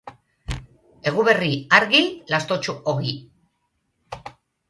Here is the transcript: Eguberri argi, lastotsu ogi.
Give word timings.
Eguberri 1.09 1.51
argi, 1.79 2.01
lastotsu 2.35 2.77
ogi. 2.95 3.13